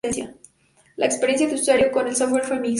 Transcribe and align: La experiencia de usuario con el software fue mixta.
La 0.95 1.05
experiencia 1.05 1.47
de 1.47 1.53
usuario 1.53 1.91
con 1.91 2.07
el 2.07 2.15
software 2.15 2.43
fue 2.43 2.59
mixta. 2.59 2.69